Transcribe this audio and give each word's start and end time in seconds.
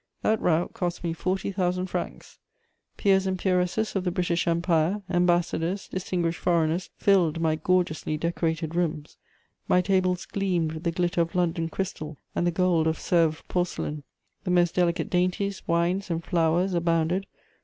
That 0.23 0.41
rout 0.41 0.73
cost 0.73 1.03
me 1.03 1.13
forty 1.13 1.51
thousand 1.51 1.85
francs. 1.85 2.39
Peers 2.97 3.27
and 3.27 3.37
peeresses 3.37 3.95
of 3.95 4.03
the 4.03 4.09
British 4.09 4.47
Empire, 4.47 5.03
ambassadors, 5.11 5.87
distinguished 5.87 6.39
foreigners 6.39 6.89
filled 6.97 7.39
my 7.39 7.55
gorgeously 7.55 8.17
decorated 8.17 8.73
rooms. 8.73 9.17
My 9.67 9.79
tables 9.79 10.25
gleamed 10.25 10.71
with 10.71 10.83
the 10.85 10.91
glitter 10.91 11.21
of 11.21 11.35
London 11.35 11.69
crystal 11.69 12.17
and 12.33 12.47
the 12.47 12.51
gold 12.51 12.87
of 12.87 12.97
Sèvres 12.97 13.43
porcelain. 13.47 14.01
The 14.43 14.49
most 14.49 14.73
delicate 14.73 15.11
dainties, 15.11 15.61
wines 15.67 16.09
and 16.09 16.23
flowers 16.23 16.73
abounded. 16.73 17.27